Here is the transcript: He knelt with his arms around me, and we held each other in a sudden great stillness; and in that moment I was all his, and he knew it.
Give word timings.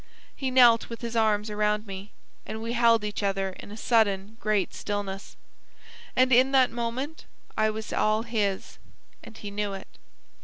He 0.35 0.49
knelt 0.49 0.89
with 0.89 1.01
his 1.01 1.15
arms 1.15 1.51
around 1.51 1.85
me, 1.85 2.11
and 2.43 2.59
we 2.59 2.73
held 2.73 3.03
each 3.03 3.21
other 3.21 3.51
in 3.51 3.69
a 3.69 3.77
sudden 3.77 4.35
great 4.39 4.73
stillness; 4.73 5.35
and 6.15 6.33
in 6.33 6.51
that 6.53 6.71
moment 6.71 7.25
I 7.55 7.69
was 7.69 7.93
all 7.93 8.23
his, 8.23 8.79
and 9.23 9.37
he 9.37 9.51
knew 9.51 9.73
it. 9.73 9.99